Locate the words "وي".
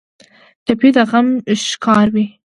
2.13-2.25